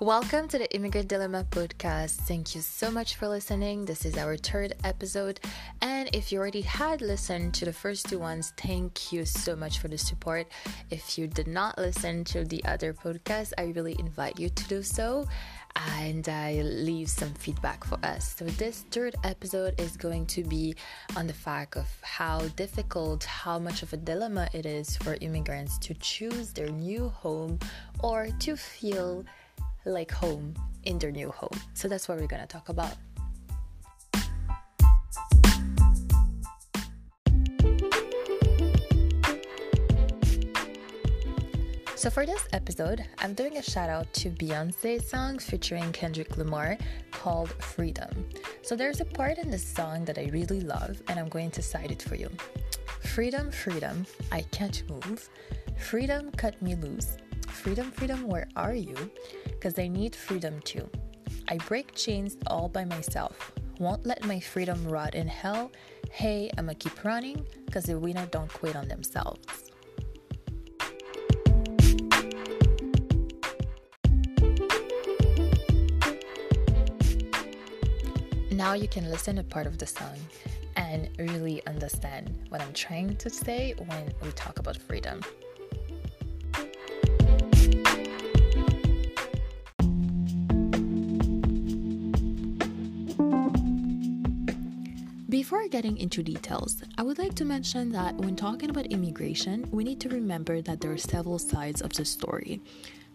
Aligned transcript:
Welcome 0.00 0.48
to 0.48 0.56
the 0.56 0.74
Immigrant 0.74 1.08
Dilemma 1.08 1.44
podcast. 1.50 2.12
Thank 2.22 2.54
you 2.54 2.62
so 2.62 2.90
much 2.90 3.16
for 3.16 3.28
listening. 3.28 3.84
This 3.84 4.06
is 4.06 4.16
our 4.16 4.38
third 4.38 4.72
episode. 4.82 5.40
And 5.82 6.08
if 6.14 6.32
you 6.32 6.38
already 6.38 6.62
had 6.62 7.02
listened 7.02 7.52
to 7.56 7.66
the 7.66 7.72
first 7.74 8.08
two 8.08 8.18
ones, 8.18 8.54
thank 8.56 9.12
you 9.12 9.26
so 9.26 9.54
much 9.54 9.78
for 9.78 9.88
the 9.88 9.98
support. 9.98 10.46
If 10.88 11.18
you 11.18 11.26
did 11.26 11.46
not 11.46 11.76
listen 11.76 12.24
to 12.32 12.44
the 12.44 12.64
other 12.64 12.94
podcast, 12.94 13.52
I 13.58 13.74
really 13.76 13.94
invite 13.98 14.40
you 14.40 14.48
to 14.48 14.68
do 14.68 14.82
so 14.82 15.28
and 15.76 16.26
uh, 16.26 16.48
leave 16.62 17.10
some 17.10 17.34
feedback 17.34 17.84
for 17.84 17.98
us. 18.02 18.36
So, 18.38 18.46
this 18.46 18.86
third 18.90 19.16
episode 19.22 19.78
is 19.78 19.98
going 19.98 20.24
to 20.26 20.42
be 20.44 20.76
on 21.14 21.26
the 21.26 21.34
fact 21.34 21.76
of 21.76 21.86
how 22.00 22.40
difficult, 22.56 23.24
how 23.24 23.58
much 23.58 23.82
of 23.82 23.92
a 23.92 23.98
dilemma 23.98 24.48
it 24.54 24.64
is 24.64 24.96
for 24.96 25.18
immigrants 25.20 25.76
to 25.78 25.92
choose 25.94 26.54
their 26.54 26.68
new 26.70 27.10
home 27.10 27.58
or 28.02 28.28
to 28.40 28.56
feel 28.56 29.26
like 29.84 30.10
home 30.10 30.54
in 30.84 30.98
their 30.98 31.12
new 31.12 31.30
home. 31.30 31.60
So 31.74 31.88
that's 31.88 32.08
what 32.08 32.18
we're 32.18 32.26
going 32.26 32.42
to 32.42 32.48
talk 32.48 32.68
about. 32.68 32.96
So 42.00 42.08
for 42.08 42.24
this 42.24 42.48
episode, 42.54 43.04
I'm 43.18 43.34
doing 43.34 43.58
a 43.58 43.62
shout 43.62 43.90
out 43.90 44.10
to 44.14 44.30
Beyonce's 44.30 45.10
song 45.10 45.38
featuring 45.38 45.92
Kendrick 45.92 46.38
Lamar 46.38 46.78
called 47.10 47.50
Freedom. 47.62 48.08
So 48.62 48.74
there's 48.74 49.02
a 49.02 49.04
part 49.04 49.36
in 49.36 49.50
this 49.50 49.62
song 49.62 50.06
that 50.06 50.16
I 50.16 50.30
really 50.32 50.62
love 50.62 51.02
and 51.08 51.20
I'm 51.20 51.28
going 51.28 51.50
to 51.50 51.60
cite 51.60 51.90
it 51.90 52.00
for 52.00 52.14
you. 52.14 52.30
Freedom, 53.02 53.50
freedom, 53.50 54.06
I 54.32 54.40
can't 54.50 54.82
move. 54.88 55.28
Freedom 55.76 56.30
cut 56.38 56.62
me 56.62 56.74
loose. 56.74 57.18
Freedom, 57.48 57.90
freedom, 57.90 58.26
where 58.26 58.48
are 58.56 58.74
you? 58.74 58.96
Because 59.60 59.78
I 59.78 59.88
need 59.88 60.16
freedom 60.16 60.58
too. 60.60 60.88
I 61.46 61.58
break 61.58 61.94
chains 61.94 62.38
all 62.46 62.70
by 62.70 62.86
myself. 62.86 63.52
Won't 63.78 64.06
let 64.06 64.24
my 64.24 64.40
freedom 64.40 64.88
rot 64.88 65.14
in 65.14 65.28
hell. 65.28 65.70
Hey, 66.10 66.50
I'ma 66.56 66.72
keep 66.78 67.04
running 67.04 67.46
because 67.66 67.84
the 67.84 67.98
winner 67.98 68.24
don't 68.30 68.50
quit 68.50 68.74
on 68.74 68.88
themselves. 68.88 69.70
Now 78.50 78.72
you 78.72 78.88
can 78.88 79.10
listen 79.10 79.36
to 79.36 79.42
part 79.42 79.66
of 79.66 79.76
the 79.76 79.86
song 79.86 80.16
and 80.76 81.10
really 81.18 81.60
understand 81.66 82.34
what 82.48 82.62
I'm 82.62 82.72
trying 82.72 83.14
to 83.16 83.28
say 83.28 83.74
when 83.76 84.10
we 84.22 84.30
talk 84.32 84.58
about 84.58 84.78
freedom. 84.78 85.20
Before 95.30 95.68
getting 95.68 95.96
into 95.96 96.24
details, 96.24 96.82
I 96.98 97.04
would 97.04 97.18
like 97.18 97.36
to 97.36 97.44
mention 97.44 97.92
that 97.92 98.16
when 98.16 98.34
talking 98.34 98.68
about 98.68 98.86
immigration, 98.86 99.64
we 99.70 99.84
need 99.84 100.00
to 100.00 100.08
remember 100.08 100.60
that 100.60 100.80
there 100.80 100.90
are 100.90 100.98
several 100.98 101.38
sides 101.38 101.82
of 101.82 101.92
the 101.92 102.04
story. 102.04 102.60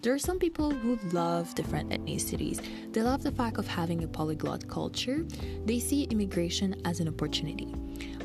There 0.02 0.14
are 0.14 0.20
some 0.20 0.40
people 0.40 0.72
who 0.72 0.98
love 1.12 1.54
different 1.56 1.90
ethnicities. 1.90 2.62
They 2.94 3.02
love 3.02 3.22
the 3.22 3.34
fact 3.34 3.58
of 3.58 3.68
having 3.68 4.06
a 4.06 4.08
polyglot 4.08 4.66
culture. 4.70 5.26
They 5.66 5.78
see 5.78 6.04
immigration 6.04 6.82
as 6.86 7.02
an 7.02 7.10
opportunity. 7.10 7.76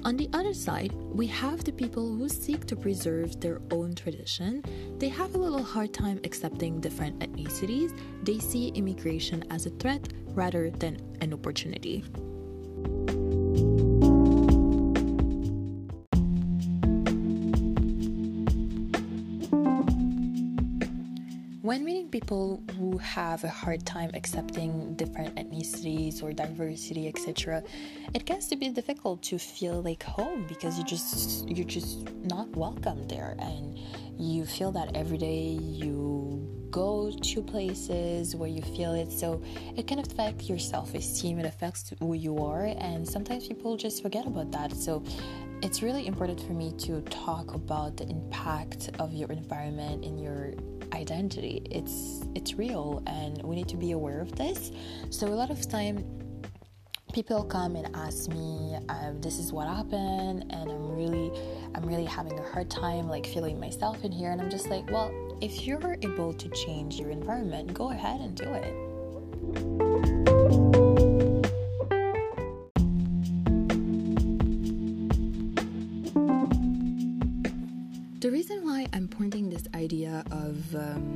On 0.05 0.17
the 0.17 0.31
other 0.35 0.55
side, 0.55 0.93
we 0.93 1.27
have 1.27 1.65
the 1.65 1.73
people 1.73 2.15
who 2.15 2.29
seek 2.29 2.67
to 2.67 2.77
preserve 2.77 3.41
their 3.41 3.61
own 3.73 3.97
tradition. 3.97 4.63
They 4.99 5.09
have 5.09 5.35
a 5.35 5.39
little 5.39 5.65
hard 5.65 5.93
time 5.93 6.21
accepting 6.23 6.81
different 6.81 7.19
ethnicities. 7.19 7.99
They 8.23 8.39
see 8.39 8.69
immigration 8.69 9.43
as 9.51 9.67
a 9.67 9.71
threat 9.71 10.13
rather 10.27 10.71
than 10.71 11.01
an 11.23 11.35
opportunity. 11.35 12.05
When 21.71 21.85
meeting 21.85 22.09
people 22.09 22.65
who 22.77 22.99
have 22.99 23.45
a 23.45 23.49
hard 23.49 23.87
time 23.87 24.11
accepting 24.15 24.97
different 24.97 25.37
ethnicities 25.37 26.21
or 26.21 26.33
diversity, 26.33 27.07
etc., 27.07 27.63
it 28.13 28.25
gets 28.25 28.49
to 28.49 28.57
be 28.57 28.71
difficult 28.71 29.23
to 29.31 29.39
feel 29.39 29.81
like 29.81 30.03
home 30.03 30.47
because 30.49 30.77
you 30.79 30.85
just 30.85 31.49
you're 31.49 31.65
just 31.65 32.11
not 32.25 32.49
welcome 32.57 33.07
there, 33.07 33.37
and 33.39 33.79
you 34.19 34.47
feel 34.47 34.73
that 34.73 34.97
every 34.97 35.17
day 35.17 35.45
you 35.61 36.45
go 36.73 37.13
to 37.13 37.41
places 37.41 38.35
where 38.35 38.49
you 38.49 38.63
feel 38.63 38.93
it. 38.95 39.13
So 39.13 39.41
it 39.77 39.87
can 39.87 40.01
affect 40.01 40.49
your 40.49 40.59
self-esteem. 40.59 41.39
It 41.39 41.47
affects 41.47 41.93
who 42.01 42.15
you 42.15 42.39
are, 42.39 42.65
and 42.79 43.09
sometimes 43.09 43.47
people 43.47 43.77
just 43.77 44.03
forget 44.03 44.27
about 44.27 44.51
that. 44.51 44.73
So 44.73 45.05
it's 45.63 45.83
really 45.83 46.07
important 46.07 46.41
for 46.41 46.53
me 46.53 46.73
to 46.79 47.03
talk 47.03 47.55
about 47.55 47.97
the 47.97 48.09
impact 48.09 48.91
of 48.99 49.13
your 49.13 49.31
environment 49.31 50.05
in 50.05 50.19
your 50.19 50.53
identity. 50.95 51.63
It's 51.71 52.25
it's 52.35 52.55
real 52.55 53.03
and 53.07 53.43
we 53.43 53.57
need 53.57 53.69
to 53.69 53.77
be 53.77 53.93
aware 53.93 54.21
of 54.21 54.35
this. 54.37 54.73
So 55.11 55.27
a 55.27 55.37
lot 55.37 55.51
of 55.51 55.69
time 55.69 56.05
people 57.13 57.45
come 57.45 57.77
and 57.77 57.95
ask 57.95 58.31
me 58.31 58.77
um, 58.89 59.21
this 59.21 59.39
is 59.39 59.53
what 59.53 59.67
happened 59.67 60.45
and 60.51 60.71
i'm 60.71 60.95
really 60.95 61.33
i'm 61.75 61.85
really 61.85 62.05
having 62.05 62.39
a 62.39 62.43
hard 62.53 62.71
time 62.71 63.09
like 63.09 63.27
feeling 63.27 63.59
myself 63.59 64.05
in 64.05 64.13
here. 64.13 64.31
And 64.31 64.41
i'm 64.41 64.49
just 64.49 64.71
like 64.71 64.89
well 64.93 65.11
if 65.41 65.67
you're 65.67 65.97
able 66.03 66.33
to 66.33 66.49
change 66.51 67.01
your 67.01 67.11
environment 67.11 67.75
go 67.75 67.91
ahead 67.91 68.21
and 68.21 68.37
do 68.37 68.45
it 68.45 69.90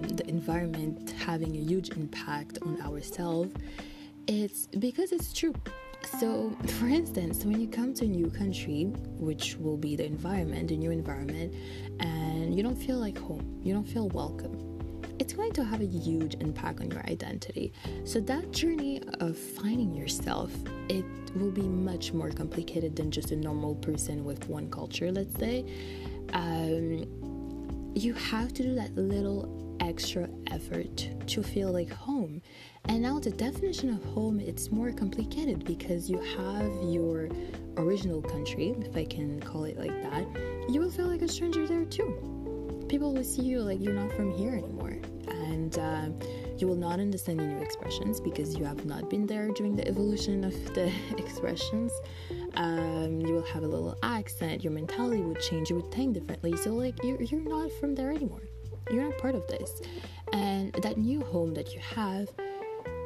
the 0.03 0.29
environment 0.29 1.11
having 1.11 1.55
a 1.57 1.61
huge 1.61 1.91
impact 1.91 2.59
on 2.63 2.81
ourselves, 2.83 3.53
it's 4.27 4.67
because 4.67 5.13
it's 5.13 5.33
true. 5.33 5.55
So, 6.21 6.57
for 6.79 6.87
instance, 6.87 7.45
when 7.45 7.61
you 7.61 7.69
come 7.69 7.95
to 7.95 8.05
a 8.05 8.09
new 8.09 8.31
country, 8.31 8.85
which 9.19 9.57
will 9.57 9.77
be 9.77 9.97
the 9.97 10.07
environment, 10.07 10.69
the 10.69 10.77
new 10.77 10.91
environment, 10.91 11.55
and 12.01 12.55
you 12.55 12.63
don't 12.63 12.77
feel 12.77 12.99
like 12.99 13.19
home, 13.19 13.61
you 13.63 13.73
don't 13.73 13.89
feel 13.89 14.09
welcome, 14.09 14.71
it's 15.19 15.33
going 15.33 15.53
to 15.53 15.65
have 15.65 15.81
a 15.81 15.87
huge 15.87 16.35
impact 16.41 16.81
on 16.81 16.91
your 16.91 17.05
identity. 17.07 17.73
So 18.05 18.21
that 18.21 18.51
journey 18.51 19.01
of 19.21 19.39
finding 19.39 19.95
yourself, 19.95 20.53
it 20.89 21.05
will 21.35 21.53
be 21.53 21.63
much 21.63 22.13
more 22.13 22.31
complicated 22.31 22.97
than 22.97 23.11
just 23.11 23.31
a 23.31 23.37
normal 23.37 23.77
person 23.77 24.25
with 24.25 24.49
one 24.49 24.71
culture, 24.71 25.11
let's 25.11 25.39
say 25.39 25.65
um, 26.35 27.05
you 27.95 28.13
have 28.15 28.53
to 28.55 28.63
do 28.63 28.75
that 28.75 28.95
little 28.97 29.64
extra 29.85 30.29
effort 30.51 31.09
to 31.27 31.43
feel 31.43 31.73
like 31.73 31.91
home. 31.91 32.43
And 32.87 33.03
now 33.03 33.19
the 33.19 33.31
definition 33.31 33.91
of 33.91 34.03
home 34.05 34.41
it's 34.41 34.71
more 34.71 34.93
complicated 34.93 35.65
because 35.65 36.11
you 36.11 36.19
have 36.37 36.71
your 36.83 37.29
original 37.77 38.23
country, 38.23 38.75
if 38.81 38.97
I 38.97 39.05
can 39.05 39.41
call 39.41 39.65
it 39.65 39.79
like 39.79 40.03
that. 40.03 40.27
You 40.69 40.81
will 40.81 40.91
feel 40.91 41.07
like 41.07 41.23
a 41.23 41.29
stranger 41.29 41.67
there 41.67 41.85
too. 41.85 42.87
People 42.89 43.13
will 43.13 43.25
see 43.25 43.43
you 43.43 43.61
like 43.61 43.81
you're 43.81 43.95
not 43.95 44.13
from 44.13 44.31
here 44.37 44.55
anymore, 44.55 44.99
and 45.29 45.79
uh, 45.79 46.09
you 46.59 46.67
will 46.67 46.77
not 46.77 47.01
understand 47.01 47.41
the 47.41 47.45
new 47.45 47.59
expressions 47.59 48.21
because 48.21 48.57
you 48.57 48.65
have 48.65 48.85
not 48.85 49.11
been 49.11 49.27
there 49.27 49.49
during 49.49 49.75
the 49.75 49.87
evolution 49.89 50.45
of 50.45 50.53
the 50.75 50.93
expressions 51.17 51.93
um, 52.57 53.21
you 53.21 53.35
will 53.35 53.43
have 53.43 53.63
a 53.63 53.67
little 53.67 53.97
accent, 54.03 54.63
your 54.63 54.73
mentality 54.73 55.23
would 55.23 55.41
change, 55.41 55.71
you 55.71 55.77
would 55.77 55.93
think 55.93 56.15
differently. 56.15 56.57
So, 56.57 56.71
like, 56.71 57.03
you're, 57.03 57.21
you're 57.23 57.41
not 57.41 57.73
from 57.73 57.95
there 57.95 58.11
anymore. 58.11 58.43
You're 58.91 59.05
not 59.05 59.19
part 59.19 59.35
of 59.35 59.47
this. 59.47 59.81
And 60.33 60.73
that 60.75 60.99
new 60.99 61.21
home 61.21 61.55
that 61.55 61.75
you 61.75 61.81
have, 61.81 62.29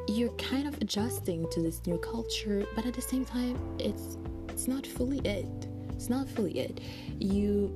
you're 0.07 0.33
kind 0.33 0.67
of 0.67 0.75
adjusting 0.81 1.47
to 1.51 1.61
this 1.61 1.85
new 1.85 1.97
culture, 1.97 2.65
but 2.75 2.85
at 2.85 2.93
the 2.93 3.01
same 3.01 3.25
time, 3.25 3.57
it's 3.79 4.17
it's 4.49 4.67
not 4.67 4.85
fully 4.85 5.19
it. 5.19 5.67
It's 5.91 6.09
not 6.09 6.27
fully 6.27 6.59
it. 6.59 6.81
You 7.19 7.71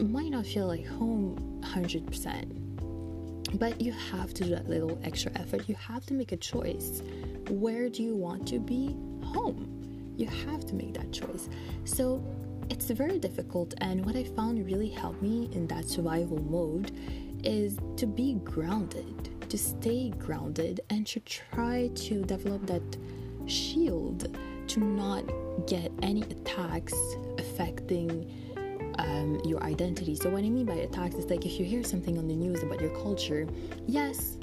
might 0.00 0.30
not 0.30 0.46
feel 0.46 0.66
like 0.66 0.86
home 0.86 1.36
100%, 1.62 3.58
but 3.58 3.80
you 3.80 3.92
have 3.92 4.32
to 4.34 4.44
do 4.44 4.50
that 4.50 4.68
little 4.68 4.98
extra 5.04 5.32
effort. 5.34 5.68
You 5.68 5.74
have 5.74 6.06
to 6.06 6.14
make 6.14 6.32
a 6.32 6.38
choice. 6.38 7.02
Where 7.50 7.88
do 7.90 8.02
you 8.02 8.14
want 8.16 8.48
to 8.48 8.58
be 8.58 8.96
home? 9.22 9.82
you 10.16 10.26
have 10.26 10.64
to 10.66 10.74
make 10.74 10.94
that 10.94 11.12
choice. 11.12 11.48
So 11.84 12.22
it's 12.68 12.90
very 12.90 13.18
difficult, 13.18 13.74
and 13.78 14.04
what 14.04 14.16
I 14.16 14.24
found 14.24 14.64
really 14.64 14.88
helped 14.88 15.22
me 15.22 15.50
in 15.52 15.66
that 15.68 15.88
survival 15.88 16.40
mode 16.40 16.92
is 17.44 17.78
to 17.96 18.06
be 18.06 18.34
grounded, 18.44 19.50
to 19.50 19.58
stay 19.58 20.10
grounded, 20.18 20.80
and 20.90 21.06
to 21.08 21.20
try 21.20 21.90
to 21.94 22.22
develop 22.22 22.66
that 22.66 22.82
shield 23.46 24.36
to 24.68 24.80
not 24.80 25.24
get 25.66 25.90
any 26.02 26.22
attacks 26.22 26.94
affecting 27.38 28.30
um, 28.98 29.40
your 29.44 29.62
identity. 29.62 30.14
So, 30.14 30.30
what 30.30 30.44
I 30.44 30.50
mean 30.50 30.66
by 30.66 30.74
attacks 30.74 31.16
is 31.16 31.26
like 31.26 31.44
if 31.46 31.58
you 31.58 31.64
hear 31.64 31.82
something 31.82 32.18
on 32.18 32.28
the 32.28 32.36
news 32.36 32.62
about 32.62 32.80
your 32.80 32.94
culture, 33.02 33.46
yes, 33.86 34.38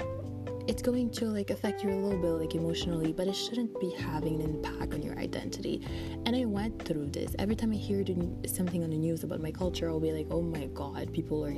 it's 0.66 0.82
going 0.82 1.10
to 1.10 1.24
like 1.24 1.50
affect 1.50 1.82
you 1.82 1.90
a 1.90 1.98
little 1.98 2.20
bit 2.20 2.30
like 2.30 2.54
emotionally 2.54 3.12
but 3.12 3.26
it 3.26 3.34
shouldn't 3.34 3.78
be 3.80 3.90
having 3.98 4.40
an 4.40 4.42
impact 4.42 4.94
on 4.94 5.02
your 5.02 5.18
identity 5.18 5.82
and 6.26 6.36
i 6.36 6.44
went 6.44 6.80
through 6.84 7.06
this 7.06 7.34
every 7.40 7.56
time 7.56 7.72
i 7.72 7.74
hear 7.74 8.04
something 8.46 8.84
on 8.84 8.90
the 8.90 8.96
news 8.96 9.24
about 9.24 9.40
my 9.40 9.50
culture 9.50 9.88
i'll 9.88 9.98
be 9.98 10.12
like 10.12 10.28
oh 10.30 10.42
my 10.42 10.66
god 10.66 11.12
people 11.12 11.44
are 11.44 11.50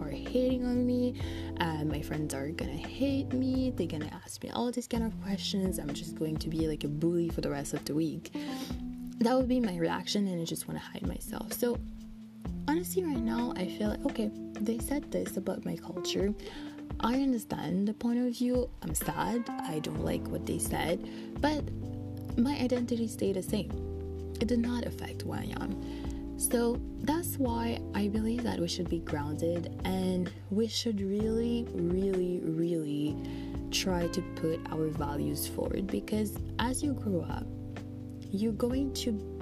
are 0.00 0.10
hating 0.10 0.64
on 0.64 0.86
me 0.86 1.14
uh, 1.60 1.84
my 1.84 2.00
friends 2.00 2.34
are 2.34 2.48
gonna 2.48 2.72
hate 2.72 3.32
me 3.32 3.72
they're 3.76 3.86
gonna 3.86 4.20
ask 4.24 4.42
me 4.42 4.50
all 4.50 4.70
these 4.70 4.86
kind 4.86 5.04
of 5.04 5.12
questions 5.22 5.78
i'm 5.78 5.92
just 5.92 6.14
going 6.16 6.36
to 6.36 6.48
be 6.48 6.66
like 6.68 6.84
a 6.84 6.88
bully 6.88 7.28
for 7.28 7.40
the 7.40 7.50
rest 7.50 7.74
of 7.74 7.84
the 7.84 7.94
week 7.94 8.34
that 9.18 9.36
would 9.36 9.48
be 9.48 9.60
my 9.60 9.76
reaction 9.76 10.26
and 10.26 10.40
i 10.40 10.44
just 10.44 10.68
want 10.68 10.78
to 10.78 10.86
hide 10.86 11.06
myself 11.06 11.52
so 11.52 11.78
honestly 12.68 13.04
right 13.04 13.22
now 13.22 13.52
i 13.56 13.66
feel 13.66 13.88
like 13.88 14.04
okay 14.04 14.30
they 14.60 14.78
said 14.78 15.10
this 15.10 15.36
about 15.36 15.64
my 15.64 15.76
culture 15.76 16.34
I 17.00 17.14
understand 17.14 17.88
the 17.88 17.94
point 17.94 18.18
of 18.18 18.32
view. 18.32 18.70
I'm 18.82 18.94
sad. 18.94 19.44
I 19.48 19.80
don't 19.80 20.04
like 20.04 20.26
what 20.28 20.46
they 20.46 20.58
said, 20.58 21.06
but 21.40 21.62
my 22.38 22.56
identity 22.56 23.08
stayed 23.08 23.36
the 23.36 23.42
same. 23.42 23.70
It 24.40 24.48
did 24.48 24.60
not 24.60 24.86
affect 24.86 25.22
who 25.22 25.32
I 25.32 25.52
am. 25.60 25.80
So 26.36 26.80
that's 27.00 27.36
why 27.36 27.80
I 27.94 28.08
believe 28.08 28.42
that 28.42 28.58
we 28.58 28.68
should 28.68 28.88
be 28.88 28.98
grounded 29.00 29.80
and 29.84 30.30
we 30.50 30.66
should 30.66 31.00
really, 31.00 31.66
really, 31.72 32.40
really 32.42 33.16
try 33.70 34.06
to 34.08 34.22
put 34.36 34.60
our 34.70 34.88
values 34.88 35.46
forward 35.46 35.86
because 35.86 36.36
as 36.58 36.82
you 36.82 36.92
grow 36.92 37.20
up, 37.22 37.46
you're 38.30 38.52
going 38.52 38.92
to 38.94 39.34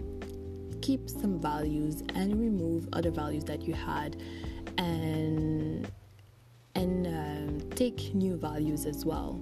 keep 0.82 1.08
some 1.08 1.40
values 1.40 2.02
and 2.14 2.38
remove 2.38 2.88
other 2.92 3.10
values 3.10 3.44
that 3.44 3.62
you 3.62 3.72
had 3.72 4.16
and 4.78 5.90
and 6.74 7.06
um, 7.06 7.70
take 7.70 8.14
new 8.14 8.36
values 8.36 8.86
as 8.86 9.04
well. 9.04 9.40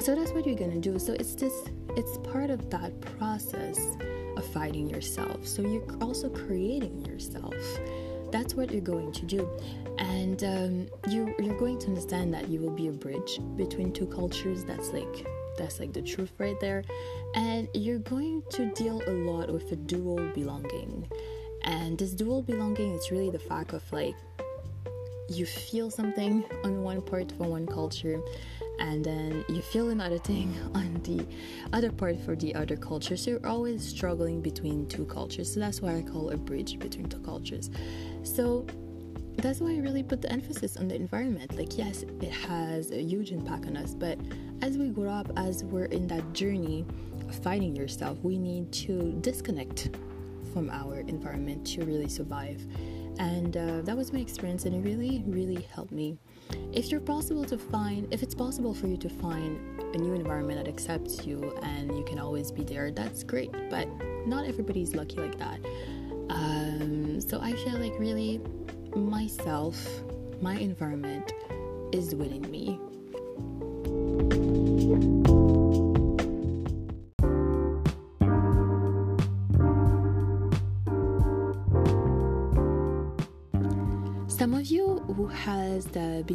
So 0.00 0.14
that's 0.14 0.32
what 0.32 0.46
you're 0.46 0.56
gonna 0.56 0.80
do. 0.80 0.98
So 0.98 1.12
it's 1.14 1.34
just 1.34 1.70
it's 1.96 2.18
part 2.18 2.50
of 2.50 2.70
that 2.70 3.00
process 3.00 3.78
of 4.36 4.46
fighting 4.46 4.88
yourself. 4.88 5.46
So 5.46 5.62
you're 5.62 5.86
also 6.00 6.28
creating 6.28 7.04
yourself. 7.04 7.54
That's 8.30 8.54
what 8.54 8.72
you're 8.72 8.80
going 8.80 9.12
to 9.12 9.24
do, 9.26 9.48
and 9.98 10.42
um, 10.42 10.88
you 11.08 11.32
you're 11.38 11.56
going 11.56 11.78
to 11.80 11.86
understand 11.86 12.34
that 12.34 12.48
you 12.48 12.60
will 12.60 12.74
be 12.74 12.88
a 12.88 12.92
bridge 12.92 13.38
between 13.56 13.92
two 13.92 14.06
cultures. 14.06 14.64
That's 14.64 14.90
like 14.90 15.26
that's 15.56 15.78
like 15.78 15.92
the 15.92 16.02
truth 16.02 16.32
right 16.38 16.58
there, 16.60 16.82
and 17.34 17.68
you're 17.74 18.00
going 18.00 18.42
to 18.50 18.72
deal 18.72 19.00
a 19.06 19.12
lot 19.12 19.52
with 19.52 19.70
a 19.70 19.76
dual 19.76 20.18
belonging. 20.34 21.08
And 21.62 21.96
this 21.96 22.10
dual 22.10 22.42
belonging 22.42 22.94
is 22.94 23.10
really 23.10 23.30
the 23.30 23.38
fact 23.38 23.72
of 23.72 23.82
like 23.92 24.16
you 25.28 25.46
feel 25.46 25.90
something 25.90 26.44
on 26.64 26.82
one 26.82 27.00
part 27.00 27.32
for 27.32 27.44
one 27.44 27.66
culture 27.66 28.20
and 28.78 29.04
then 29.04 29.44
you 29.48 29.62
feel 29.62 29.90
another 29.90 30.18
thing 30.18 30.54
on 30.74 30.94
the 31.04 31.26
other 31.72 31.90
part 31.90 32.20
for 32.20 32.34
the 32.36 32.54
other 32.54 32.76
culture 32.76 33.16
so 33.16 33.32
you're 33.32 33.46
always 33.46 33.86
struggling 33.86 34.40
between 34.40 34.86
two 34.86 35.04
cultures. 35.04 35.52
So 35.52 35.60
that's 35.60 35.80
why 35.80 35.96
i 35.96 36.02
call 36.02 36.30
a 36.30 36.36
bridge 36.36 36.78
between 36.78 37.08
two 37.08 37.20
cultures. 37.20 37.70
So 38.22 38.66
that's 39.36 39.60
why 39.60 39.72
i 39.72 39.78
really 39.78 40.02
put 40.02 40.22
the 40.22 40.30
emphasis 40.32 40.76
on 40.76 40.88
the 40.88 40.94
environment. 40.94 41.56
Like 41.56 41.76
yes 41.78 42.02
it 42.02 42.30
has 42.30 42.90
a 42.90 43.02
huge 43.02 43.32
impact 43.32 43.66
on 43.66 43.76
us 43.76 43.94
but 43.94 44.18
as 44.62 44.78
we 44.78 44.88
grow 44.88 45.10
up 45.10 45.30
as 45.36 45.64
we're 45.64 45.86
in 45.86 46.06
that 46.08 46.32
journey 46.32 46.84
of 47.28 47.34
finding 47.36 47.74
yourself 47.74 48.18
we 48.22 48.38
need 48.38 48.72
to 48.72 49.12
disconnect 49.20 49.90
from 50.52 50.70
our 50.70 51.00
environment 51.00 51.66
to 51.66 51.84
really 51.84 52.08
survive. 52.08 52.64
And 53.18 53.56
uh, 53.56 53.80
that 53.82 53.96
was 53.96 54.12
my 54.12 54.20
experience 54.20 54.64
and 54.64 54.74
it 54.74 54.88
really 54.88 55.22
really 55.26 55.62
helped 55.72 55.92
me 55.92 56.16
if 56.72 56.90
you're 56.90 57.00
possible 57.00 57.44
to 57.44 57.56
find 57.56 58.12
if 58.12 58.22
it's 58.22 58.34
possible 58.34 58.74
for 58.74 58.86
you 58.86 58.96
to 58.96 59.08
find 59.08 59.58
a 59.94 59.98
new 59.98 60.12
environment 60.12 60.64
that 60.64 60.68
accepts 60.68 61.24
you 61.26 61.56
and 61.62 61.96
you 61.96 62.04
can 62.04 62.18
always 62.18 62.50
be 62.50 62.62
there 62.62 62.90
that's 62.90 63.22
great 63.22 63.52
but 63.70 63.88
not 64.26 64.46
everybody's 64.46 64.94
lucky 64.94 65.16
like 65.16 65.38
that. 65.38 65.60
Um, 66.30 67.20
so 67.20 67.40
i 67.40 67.52
feel 67.52 67.78
like 67.78 67.92
really 67.98 68.40
myself 68.96 70.02
my 70.40 70.56
environment 70.56 71.32
is 71.92 72.14
within 72.14 72.50
me 72.50 72.80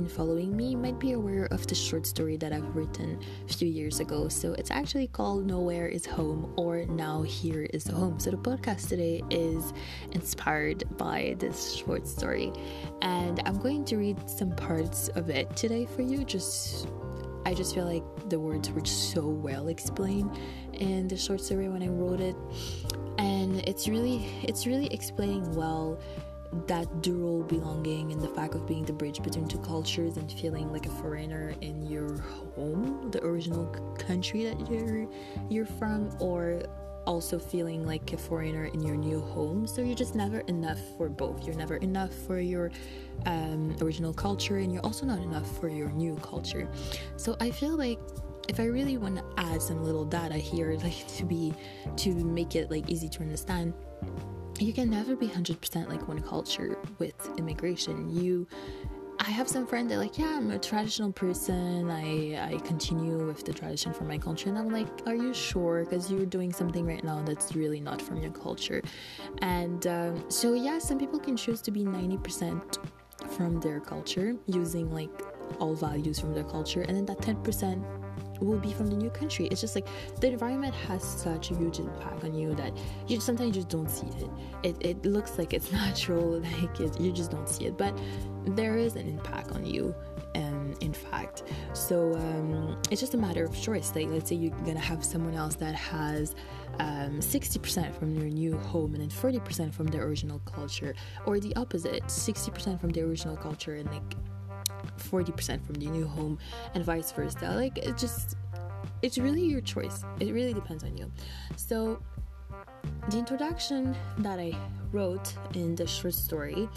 following 0.10 0.56
me 0.58 0.76
might 0.76 1.00
be 1.00 1.14
aware 1.14 1.46
of 1.46 1.66
the 1.68 1.76
short 1.76 2.06
story 2.06 2.36
that 2.38 2.52
I've 2.52 2.76
written 2.76 3.20
a 3.48 3.54
few 3.54 3.68
years 3.68 4.00
ago. 4.00 4.28
So 4.28 4.54
it's 4.54 4.72
actually 4.72 5.08
called 5.08 5.46
Nowhere 5.46 5.88
is 5.88 6.06
Home 6.06 6.54
or 6.58 6.86
Now 6.86 7.22
Here 7.22 7.64
is 7.74 7.88
Home. 7.88 8.20
So 8.20 8.32
the 8.32 8.38
podcast 8.38 8.90
today 8.90 9.22
is 9.30 9.74
inspired 10.12 10.84
by 10.98 11.36
this 11.40 11.74
short 11.76 12.08
story. 12.08 12.52
And 13.02 13.42
I'm 13.46 13.60
going 13.60 13.86
to 13.86 13.98
read 13.98 14.30
some 14.30 14.56
parts 14.56 15.10
of 15.10 15.30
it 15.30 15.56
today 15.56 15.86
for 15.86 16.02
you. 16.02 16.24
Just 16.26 16.88
I 17.46 17.54
just 17.54 17.74
feel 17.74 17.86
like 17.86 18.04
the 18.30 18.40
words 18.40 18.70
were 18.70 18.86
so 18.86 19.28
well 19.28 19.70
explained 19.70 20.38
in 20.74 21.08
the 21.08 21.18
short 21.18 21.42
story 21.42 21.70
when 21.70 21.82
I 21.82 21.88
wrote 21.88 22.20
it. 22.20 22.36
And 23.18 23.60
it's 23.68 23.88
really 23.88 24.26
it's 24.44 24.66
really 24.66 24.88
explaining 24.88 25.56
well 25.56 26.00
that 26.68 27.01
dual 27.01 27.44
belonging 27.44 28.12
and 28.12 28.22
the 28.22 28.28
fact 28.30 28.56
of 28.56 28.68
being 28.68 28.84
the 28.84 28.94
bridge 28.94 29.22
between 29.22 29.48
two 29.48 29.60
cultures 29.60 30.18
and 30.18 30.31
feeling 30.31 30.72
like 30.72 30.86
a 30.86 30.90
foreigner 30.90 31.54
in 31.62 31.86
your 31.86 32.18
home, 32.56 33.10
the 33.12 33.24
original 33.24 33.66
country 33.98 34.46
that 34.46 34.69
you're 34.69 35.07
you're 35.50 35.66
from, 35.66 36.10
or 36.19 36.63
also 37.06 37.40
feeling 37.40 37.86
like 37.86 38.13
a 38.13 38.18
foreigner 38.18 38.66
in 38.66 38.81
your 38.81 38.96
new 38.96 39.19
home. 39.19 39.68
So 39.68 39.81
you're 39.81 39.96
just 39.96 40.16
never 40.16 40.40
enough 40.42 40.80
for 40.98 41.10
both. 41.10 41.46
You're 41.46 41.56
never 41.56 41.78
enough 41.78 42.13
for 42.13 42.40
your 42.40 42.72
um, 43.25 43.75
original 43.81 44.13
culture, 44.13 44.57
and 44.57 44.74
you're 44.74 44.86
also 44.86 45.06
not 45.06 45.19
enough 45.19 45.60
for 45.60 45.69
your 45.69 45.90
new 45.92 46.16
culture. 46.18 46.68
So 47.16 47.36
I 47.40 47.51
feel 47.51 47.78
like 47.78 48.00
if 48.48 48.60
I 48.60 48.66
really 48.66 48.98
want 48.98 49.18
to 49.18 49.24
add 49.38 49.62
some 49.62 49.84
little 49.84 50.06
data 50.06 50.36
here, 50.36 50.75
like 50.84 51.07
to 51.18 51.25
be 51.25 51.54
to 51.98 52.13
make 52.13 52.56
it 52.56 52.72
like 52.72 52.90
easy 52.90 53.07
to 53.10 53.22
understand 53.22 53.74
you 54.62 54.74
can 54.74 54.90
never 54.90 55.16
be 55.16 55.28
100% 55.28 55.88
like 55.88 56.08
one 56.08 56.22
culture 56.22 56.78
with 56.98 57.30
immigration. 57.38 58.10
You 58.10 58.48
I 59.22 59.32
have 59.32 59.50
some 59.50 59.68
friends 59.68 59.89
that 59.89 59.98
like, 59.98 60.18
yeah, 60.18 60.38
I'm 60.38 60.50
a 60.51 60.58
traditional 60.58 61.12
person. 61.12 61.89
I 61.92 62.54
I 62.54 62.58
continue 62.60 63.28
with 63.28 63.44
the 63.44 63.54
tradition 63.54 63.94
from 63.94 64.08
my 64.08 64.18
culture, 64.18 64.48
and 64.50 64.58
I'm 64.58 64.70
like, 64.70 64.88
are 65.06 65.16
you 65.16 65.34
sure? 65.34 65.84
Because 65.84 66.10
you're 66.10 66.25
doing 66.25 66.54
something 66.54 66.86
right 66.86 67.04
now 67.04 67.22
that's 67.24 67.54
really 67.54 67.82
not 67.82 68.01
from 68.01 68.22
your 68.22 68.32
culture, 68.32 68.82
and 69.39 69.86
um, 69.88 70.24
so 70.30 70.54
yeah, 70.54 70.80
some 70.80 70.98
people 70.98 71.20
can 71.20 71.36
choose 71.36 71.62
to 71.63 71.72
be 71.72 71.84
90% 71.84 72.78
from 73.36 73.60
their 73.60 73.82
culture 73.82 74.36
using 74.48 74.89
like 74.89 75.12
all 75.60 75.75
values 75.75 76.18
from 76.20 76.34
their 76.34 76.46
culture, 76.46 76.82
and 76.84 76.96
then 76.96 77.06
that 77.06 77.20
10% 77.20 77.99
will 78.41 78.60
be 78.60 78.74
from 78.74 78.88
the 78.88 78.96
new 78.96 79.10
country. 79.10 79.48
It's 79.48 79.62
just 79.62 79.75
like 79.75 79.88
the 80.19 80.27
environment 80.27 80.74
has 80.74 81.03
such 81.03 81.51
a 81.51 81.55
huge 81.55 81.79
impact 81.79 82.24
on 82.24 82.34
you 82.34 82.53
that 82.55 82.74
you 83.08 83.19
sometimes 83.19 83.55
just 83.55 83.69
don't 83.69 83.89
see 83.89 84.08
it. 84.08 84.29
It, 84.63 84.77
it 84.79 85.05
looks 85.05 85.38
like 85.38 85.53
it's 85.53 85.72
natural, 85.72 86.39
like 86.39 86.79
it, 86.79 87.00
you 87.00 87.12
just 87.12 87.31
don't 87.31 87.48
see 87.48 87.65
it, 87.65 87.77
but 87.77 87.98
there 88.46 88.77
is 88.77 88.96
an 88.96 89.08
impact 89.08 89.51
on 89.51 89.65
you. 89.65 89.96
Um, 90.36 90.75
in 90.81 90.93
fact, 90.93 91.43
so 91.74 92.13
um, 92.13 92.79
it's 92.91 93.01
just 93.01 93.15
a 93.15 93.17
matter 93.17 93.43
of 93.43 93.60
choice. 93.60 93.91
Like, 93.96 94.08
let's 94.10 94.29
say 94.29 94.36
you're 94.36 94.55
gonna 94.60 94.79
have 94.79 95.03
someone 95.03 95.34
else 95.34 95.55
that 95.55 95.74
has 95.74 96.36
um, 96.79 97.19
60% 97.19 97.93
from 97.96 98.15
their 98.15 98.29
new 98.29 98.58
home 98.58 98.93
and 98.93 99.01
then 99.01 99.10
40% 99.10 99.74
from 99.74 99.88
their 99.88 100.03
original 100.03 100.39
culture, 100.46 100.93
or 101.25 101.39
the 101.39 101.55
opposite 101.55 102.03
60% 102.03 102.79
from 102.79 102.91
their 102.91 103.05
original 103.05 103.36
culture 103.36 103.75
and 103.75 103.89
like 103.91 104.15
40% 104.98 105.65
from 105.65 105.75
the 105.75 105.88
new 105.88 106.07
home 106.07 106.38
and 106.74 106.83
vice 106.83 107.12
versa. 107.12 107.51
Like 107.55 107.77
it 107.77 107.98
just 107.98 108.36
it's 109.01 109.17
really 109.17 109.43
your 109.43 109.62
choice. 109.62 110.03
It 110.19 110.33
really 110.33 110.53
depends 110.53 110.83
on 110.83 110.98
you. 110.98 111.12
So 111.55 112.01
the 113.09 113.17
introduction 113.17 113.95
that 114.19 114.39
i 114.39 114.53
wrote 114.91 115.33
in 115.53 115.75
the 115.75 115.86
short 115.86 116.13
story 116.13 116.67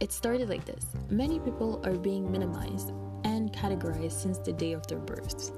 it 0.00 0.12
started 0.12 0.48
like 0.48 0.64
this. 0.64 0.86
Many 1.10 1.38
people 1.40 1.80
are 1.84 1.92
being 1.92 2.30
minimized 2.32 2.90
and 3.24 3.52
categorized 3.52 4.12
since 4.12 4.38
the 4.38 4.52
day 4.52 4.72
of 4.72 4.86
their 4.86 4.98
births. 4.98 5.52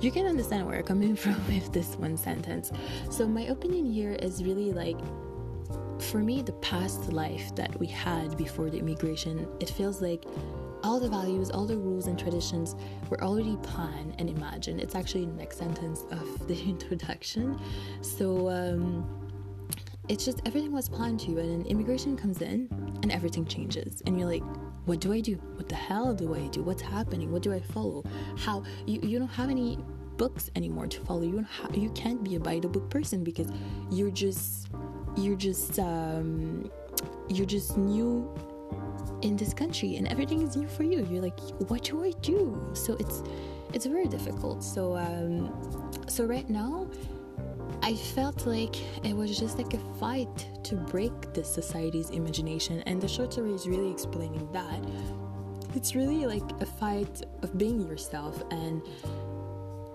You 0.00 0.10
can 0.10 0.26
understand 0.26 0.66
where 0.66 0.78
i'm 0.78 0.84
coming 0.84 1.14
from 1.22 1.36
with 1.46 1.72
this 1.72 1.94
one 1.96 2.16
sentence. 2.16 2.72
So 3.10 3.26
my 3.26 3.42
opinion 3.42 3.86
here 3.86 4.12
is 4.12 4.42
really 4.42 4.72
like 4.72 4.98
for 6.00 6.18
me 6.18 6.42
the 6.42 6.52
past 6.54 7.12
life 7.12 7.54
that 7.56 7.78
we 7.78 7.86
had 7.86 8.36
before 8.36 8.70
the 8.70 8.78
immigration 8.78 9.46
it 9.58 9.68
feels 9.68 10.00
like 10.00 10.24
all 10.82 11.00
the 11.00 11.08
values, 11.08 11.50
all 11.50 11.66
the 11.66 11.76
rules 11.76 12.06
and 12.06 12.18
traditions 12.18 12.76
were 13.10 13.22
already 13.22 13.56
planned 13.62 14.14
and 14.18 14.28
imagined. 14.28 14.80
It's 14.80 14.94
actually 14.94 15.26
the 15.26 15.32
next 15.32 15.58
sentence 15.58 16.04
of 16.10 16.46
the 16.48 16.60
introduction. 16.60 17.60
So 18.00 18.48
um, 18.48 19.06
it's 20.08 20.24
just 20.24 20.40
everything 20.46 20.72
was 20.72 20.88
planned 20.88 21.20
to 21.20 21.30
you, 21.30 21.38
and 21.38 21.50
then 21.50 21.66
immigration 21.70 22.16
comes 22.16 22.40
in 22.40 22.68
and 23.02 23.12
everything 23.12 23.46
changes, 23.46 24.02
and 24.06 24.18
you're 24.18 24.28
like, 24.28 24.42
what 24.86 25.00
do 25.00 25.12
I 25.12 25.20
do? 25.20 25.34
What 25.56 25.68
the 25.68 25.74
hell 25.74 26.14
do 26.14 26.34
I 26.34 26.46
do? 26.48 26.62
What's 26.62 26.80
happening? 26.80 27.30
What 27.30 27.42
do 27.42 27.52
I 27.52 27.60
follow? 27.60 28.04
How 28.38 28.64
you, 28.86 29.00
you 29.02 29.18
don't 29.18 29.28
have 29.28 29.50
any 29.50 29.78
books 30.16 30.50
anymore 30.56 30.86
to 30.86 31.00
follow. 31.00 31.22
You 31.22 31.46
have, 31.62 31.76
you 31.76 31.90
can't 31.90 32.24
be 32.24 32.36
a 32.36 32.40
by 32.40 32.58
the 32.58 32.68
book 32.68 32.88
person 32.88 33.22
because 33.22 33.48
you're 33.90 34.10
just 34.10 34.68
you're 35.16 35.36
just 35.36 35.78
um, 35.78 36.70
you're 37.28 37.46
just 37.46 37.76
new 37.76 38.32
in 39.22 39.36
this 39.36 39.52
country 39.52 39.96
and 39.96 40.08
everything 40.08 40.42
is 40.42 40.56
new 40.56 40.68
for 40.68 40.84
you. 40.84 41.06
You're 41.10 41.22
like, 41.22 41.38
what 41.68 41.84
do 41.84 42.04
I 42.04 42.12
do? 42.22 42.70
So 42.74 42.94
it's 42.98 43.22
it's 43.74 43.86
very 43.86 44.06
difficult. 44.06 44.62
So 44.62 44.96
um, 44.96 45.52
so 46.08 46.24
right 46.24 46.48
now 46.48 46.88
I 47.82 47.94
felt 47.94 48.46
like 48.46 48.76
it 49.04 49.14
was 49.14 49.38
just 49.38 49.58
like 49.58 49.74
a 49.74 49.78
fight 49.98 50.46
to 50.64 50.76
break 50.76 51.32
the 51.32 51.44
society's 51.44 52.10
imagination, 52.10 52.82
and 52.86 53.00
the 53.00 53.08
short 53.08 53.32
story 53.32 53.52
is 53.52 53.66
really 53.68 53.90
explaining 53.90 54.50
that. 54.52 54.80
It's 55.74 55.94
really 55.94 56.26
like 56.26 56.48
a 56.60 56.66
fight 56.66 57.22
of 57.42 57.56
being 57.56 57.86
yourself 57.86 58.42
and 58.50 58.82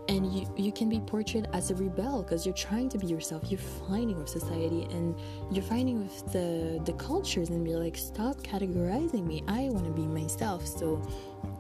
and 0.10 0.34
you, 0.34 0.46
you 0.58 0.72
can 0.72 0.90
be 0.90 1.00
portrayed 1.00 1.48
as 1.54 1.72
a 1.72 1.76
rebel 1.76 2.24
because 2.24 2.46
you're 2.46 2.56
trying 2.56 2.90
to 2.90 2.98
be 2.98 3.08
yourself. 3.08 3.44
You're 3.48 3.60
fighting 3.60 4.18
with 4.18 4.28
society 4.28 4.84
and 4.92 5.16
you're 5.52 5.64
fighting 5.64 6.04
with 6.04 6.32
the 6.32 6.82
the 6.86 6.94
cultures 6.94 7.50
and 7.50 7.68
you're 7.68 7.80
like 7.80 7.96
stop 7.96 8.38
categorizing 8.44 9.26
me. 9.26 9.44
I 9.48 9.70
want 9.70 9.86
to 9.86 9.92
be 9.92 10.06
myself. 10.06 10.68
So 10.68 11.02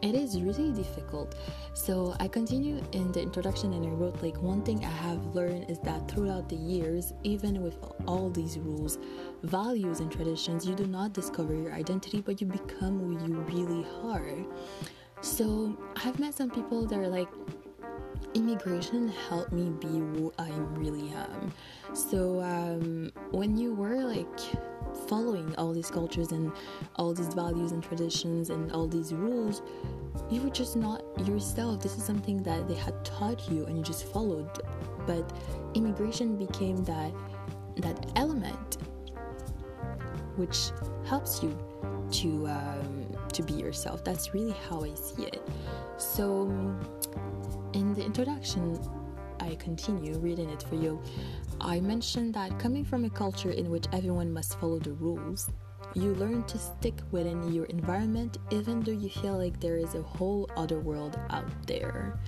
it 0.01 0.15
is 0.15 0.41
really 0.41 0.71
difficult. 0.71 1.35
So 1.73 2.15
i 2.19 2.27
continue 2.27 2.81
in 2.91 3.11
the 3.11 3.21
introduction 3.21 3.73
and 3.73 3.85
i 3.85 3.89
wrote 3.89 4.21
like 4.21 4.39
one 4.41 4.61
thing 4.61 4.83
i 4.85 4.95
have 5.07 5.23
learned 5.33 5.69
is 5.69 5.79
that 5.79 6.07
throughout 6.09 6.47
the 6.47 6.55
years 6.55 7.13
even 7.23 7.63
with 7.63 7.77
all 8.07 8.29
these 8.29 8.59
rules 8.59 8.99
values 9.41 9.99
and 9.99 10.11
traditions 10.11 10.67
you 10.67 10.75
do 10.75 10.85
not 10.85 11.13
discover 11.13 11.55
your 11.55 11.73
identity 11.73 12.21
but 12.21 12.39
you 12.39 12.47
become 12.47 12.99
who 12.99 13.11
you 13.25 13.39
really 13.53 13.85
are. 14.03 14.35
So 15.21 15.75
i've 16.05 16.19
met 16.19 16.33
some 16.35 16.51
people 16.51 16.85
that 16.85 16.99
are 16.99 17.07
like 17.07 17.29
immigration 18.35 19.07
helped 19.29 19.51
me 19.51 19.69
be 19.69 19.87
who 19.87 20.33
I 20.37 20.49
really 20.71 21.09
am. 21.11 21.51
So 21.93 22.41
um, 22.41 23.11
when 23.31 23.57
you 23.57 23.73
were 23.73 24.03
like 24.03 24.39
following 25.07 25.55
all 25.57 25.73
these 25.73 25.89
cultures 25.89 26.31
and 26.31 26.51
all 26.95 27.13
these 27.13 27.33
values 27.33 27.71
and 27.71 27.83
traditions 27.83 28.49
and 28.49 28.71
all 28.71 28.87
these 28.87 29.13
rules, 29.13 29.61
you 30.29 30.41
were 30.41 30.49
just 30.49 30.75
not 30.75 31.03
yourself. 31.25 31.81
This 31.81 31.97
is 31.97 32.03
something 32.03 32.41
that 32.43 32.67
they 32.67 32.75
had 32.75 33.03
taught 33.05 33.49
you 33.49 33.65
and 33.65 33.77
you 33.77 33.83
just 33.83 34.05
followed. 34.11 34.49
But 35.05 35.31
immigration 35.73 36.37
became 36.37 36.83
that 36.85 37.11
that 37.77 38.11
element 38.15 38.77
which 40.35 40.69
helps 41.05 41.41
you 41.41 41.57
to 42.11 42.47
um, 42.47 43.05
to 43.33 43.43
be 43.43 43.53
yourself. 43.53 44.03
That's 44.03 44.33
really 44.33 44.55
how 44.69 44.83
I 44.83 44.93
see 44.93 45.23
it. 45.23 45.41
So 45.97 46.47
in 47.73 47.93
the 47.93 48.03
introduction, 48.03 48.79
I 49.39 49.55
continue 49.55 50.17
reading 50.19 50.49
it 50.49 50.63
for 50.63 50.75
you. 50.75 51.01
I 51.59 51.79
mentioned 51.79 52.33
that 52.35 52.57
coming 52.59 52.85
from 52.85 53.05
a 53.05 53.09
culture 53.09 53.51
in 53.51 53.69
which 53.69 53.85
everyone 53.91 54.31
must 54.31 54.59
follow 54.59 54.79
the 54.79 54.93
rules, 54.93 55.49
you 55.95 56.13
learn 56.15 56.43
to 56.45 56.57
stick 56.57 56.95
within 57.11 57.51
your 57.51 57.65
environment 57.65 58.37
even 58.51 58.81
though 58.81 58.91
you 58.91 59.09
feel 59.09 59.37
like 59.37 59.59
there 59.59 59.77
is 59.77 59.95
a 59.95 60.01
whole 60.01 60.49
other 60.55 60.79
world 60.79 61.19
out 61.29 61.67
there. 61.67 62.19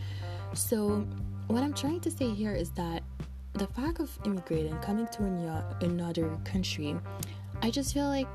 So, 0.54 1.08
what 1.48 1.64
I'm 1.64 1.74
trying 1.74 2.00
to 2.02 2.12
say 2.12 2.30
here 2.30 2.54
is 2.54 2.72
that 2.72 3.04
the 3.54 3.68
fact 3.68 4.00
of 4.00 4.18
immigrating, 4.25 4.78
coming 4.80 5.08
to 5.14 5.24
another 5.82 6.38
country, 6.44 6.96
I 7.62 7.72
just 7.72 7.94
feel 7.94 8.08
like 8.08 8.28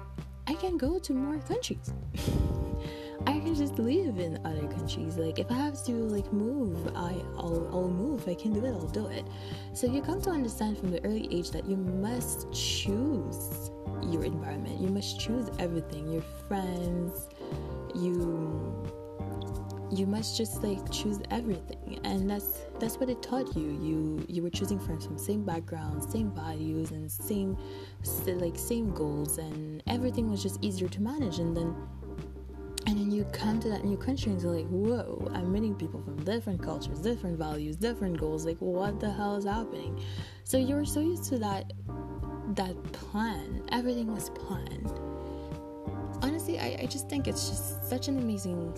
I 0.47 0.55
can 0.55 0.77
go 0.77 0.99
to 0.99 1.13
more 1.13 1.39
countries. 1.41 1.93
I 3.27 3.39
can 3.39 3.55
just 3.55 3.79
live 3.79 4.19
in 4.19 4.41
other 4.45 4.67
countries. 4.69 5.17
Like 5.17 5.39
if 5.39 5.51
I 5.51 5.55
have 5.55 5.83
to 5.85 5.93
like 5.93 6.33
move, 6.33 6.89
I 6.97 7.23
I'll, 7.37 7.69
I'll 7.73 7.91
move. 7.91 8.27
I 8.29 8.35
can 8.35 8.53
do 8.53 8.65
it. 8.65 8.71
I'll 8.71 8.89
do 8.89 9.07
it. 9.07 9.27
So 9.73 9.87
you 9.87 10.03
come 10.03 10.21
to 10.23 10.31
understand 10.31 10.79
from 10.79 10.91
the 10.91 11.05
early 11.05 11.29
age 11.31 11.51
that 11.51 11.67
you 11.67 11.77
must 11.77 12.51
choose 12.53 13.71
your 14.03 14.25
environment. 14.25 14.81
You 14.81 14.89
must 14.89 15.21
choose 15.21 15.49
everything. 15.59 16.11
Your 16.11 16.23
friends. 16.49 17.29
You 17.95 18.87
you 19.93 20.07
must 20.07 20.37
just 20.37 20.63
like 20.63 20.91
choose 20.91 21.19
everything 21.31 21.99
and 22.05 22.31
that's 22.31 22.61
that's 22.79 22.97
what 22.99 23.11
it 23.11 23.21
taught 23.23 23.57
you 23.57 23.71
you 23.83 24.25
you 24.29 24.43
were 24.43 24.51
choosing 24.51 24.79
friends 24.79 25.05
from 25.05 25.19
same 25.19 25.45
backgrounds 25.45 26.11
same 26.13 26.31
values 26.31 26.93
and 26.93 27.11
same 27.11 27.57
like 28.27 28.57
same 28.57 28.95
goals 28.95 29.39
and 29.39 29.83
everything 29.89 30.31
was 30.31 30.43
just 30.43 30.63
easier 30.63 30.89
to 30.89 31.03
manage 31.03 31.41
and 31.41 31.57
then 31.57 31.75
and 32.91 32.99
then 32.99 33.11
you 33.13 33.25
come 33.27 33.61
to 33.61 33.69
that 33.69 33.85
new 33.85 33.97
country 33.97 34.33
and 34.33 34.43
you're 34.43 34.51
like, 34.53 34.67
whoa, 34.67 35.31
I'm 35.33 35.53
meeting 35.53 35.77
people 35.77 36.03
from 36.03 36.17
different 36.25 36.61
cultures, 36.61 36.99
different 36.99 37.39
values, 37.39 37.77
different 37.77 38.19
goals. 38.19 38.45
Like, 38.45 38.59
what 38.59 38.99
the 38.99 39.09
hell 39.09 39.37
is 39.37 39.45
happening? 39.45 40.03
So 40.43 40.59
you 40.59 40.75
were 40.75 40.85
so 40.85 40.99
used 40.99 41.23
to 41.27 41.39
that 41.39 41.73
that 42.57 42.83
plan. 42.93 43.63
Everything 43.71 44.13
was 44.13 44.31
planned. 44.31 44.91
Honestly, 46.21 46.59
I, 46.59 46.79
I 46.81 46.87
just 46.87 47.09
think 47.09 47.29
it's 47.29 47.49
just 47.49 47.89
such 47.89 48.09
an 48.09 48.19
amazing 48.19 48.77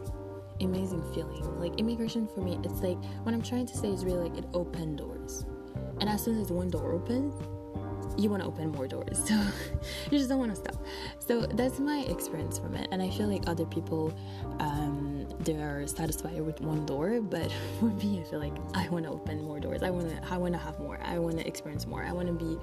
amazing 0.61 1.03
feeling. 1.15 1.59
Like 1.59 1.81
immigration 1.81 2.29
for 2.35 2.43
me, 2.43 2.59
it's 2.65 2.83
like 2.83 3.03
what 3.23 3.35
I'm 3.35 3.41
trying 3.43 3.65
to 3.65 3.77
say 3.79 3.89
is 3.89 4.05
really 4.05 4.29
like 4.29 4.39
it 4.39 4.45
opened 4.53 4.99
doors. 4.99 5.47
And 6.01 6.11
as 6.11 6.23
soon 6.23 6.39
as 6.39 6.53
one 6.53 6.69
door 6.69 6.93
opens, 6.93 7.35
you 8.17 8.31
want 8.31 8.43
to 8.43 8.49
open 8.49 8.71
more 8.73 8.87
doors. 8.87 9.19
So 9.27 9.35
you 10.11 10.19
just 10.19 10.29
don't 10.29 10.39
want 10.39 10.55
to 10.55 10.57
stop. 10.57 10.77
So 11.19 11.43
that's 11.43 11.79
my 11.79 12.01
experience 12.09 12.59
from 12.59 12.75
it. 12.75 12.89
And 12.93 13.03
I 13.03 13.11
feel 13.11 13.27
like 13.27 13.43
other 13.47 13.65
people, 13.65 14.13
um, 14.59 15.27
they're 15.41 15.87
satisfied 15.87 16.41
with 16.41 16.61
one 16.61 16.85
door, 16.87 17.21
but 17.21 17.53
for 17.79 17.87
me, 17.87 18.21
I 18.21 18.25
feel 18.25 18.39
like 18.39 18.55
I 18.75 18.89
want 18.89 19.05
to 19.05 19.11
open 19.11 19.43
more 19.43 19.61
doors. 19.61 19.83
I 19.83 19.91
want 19.91 20.11
to, 20.11 20.33
I 20.33 20.37
want 20.37 20.55
to 20.55 20.59
have 20.59 20.79
more. 20.79 20.99
I 21.03 21.19
want 21.19 21.39
to 21.39 21.47
experience 21.47 21.87
more. 21.87 22.05
I 22.05 22.13
want 22.13 22.29
to 22.29 22.35
be, 22.35 22.59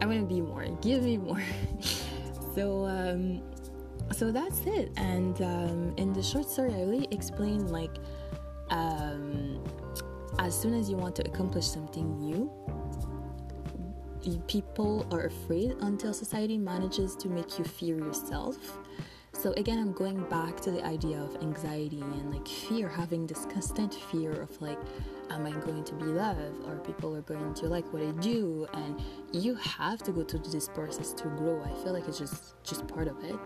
I 0.00 0.06
want 0.06 0.20
to 0.20 0.26
be 0.26 0.40
more. 0.40 0.66
Give 0.80 1.02
me 1.02 1.16
more. 1.18 1.42
so, 2.54 2.86
um, 2.86 3.42
so 4.12 4.30
that's 4.30 4.60
it. 4.66 4.92
And 4.96 5.40
um, 5.42 5.94
in 5.96 6.12
the 6.12 6.22
short 6.22 6.48
story, 6.48 6.74
I 6.74 6.82
really 6.82 7.08
explain 7.10 7.68
like, 7.68 7.90
um, 8.70 9.62
as 10.38 10.58
soon 10.58 10.74
as 10.74 10.90
you 10.90 10.96
want 10.96 11.14
to 11.16 11.26
accomplish 11.26 11.66
something 11.66 12.18
new, 12.18 12.50
people 14.46 15.06
are 15.10 15.26
afraid 15.26 15.72
until 15.80 16.12
society 16.12 16.58
manages 16.58 17.16
to 17.16 17.28
make 17.28 17.58
you 17.58 17.64
fear 17.64 17.98
yourself. 17.98 18.56
So 19.32 19.52
again, 19.54 19.78
I'm 19.78 19.92
going 19.92 20.22
back 20.30 20.60
to 20.62 20.70
the 20.70 20.84
idea 20.84 21.18
of 21.20 21.36
anxiety 21.42 22.00
and 22.00 22.32
like 22.32 22.46
fear, 22.46 22.88
having 22.88 23.26
this 23.26 23.46
constant 23.46 23.92
fear 23.92 24.32
of 24.32 24.62
like, 24.62 24.78
am 25.30 25.44
I 25.44 25.50
going 25.50 25.84
to 25.84 25.94
be 25.94 26.04
loved 26.04 26.64
or 26.66 26.76
people 26.76 27.14
are 27.14 27.22
going 27.22 27.52
to 27.54 27.66
like 27.66 27.92
what 27.92 28.02
I 28.02 28.12
do? 28.12 28.66
And 28.72 29.02
you 29.32 29.54
have 29.56 30.02
to 30.04 30.12
go 30.12 30.22
through 30.22 30.40
this 30.50 30.68
process 30.68 31.12
to 31.14 31.24
grow. 31.24 31.62
I 31.62 31.74
feel 31.82 31.92
like 31.92 32.06
it's 32.08 32.18
just 32.18 32.54
just 32.62 32.86
part 32.86 33.08
of 33.08 33.22
it. 33.24 33.36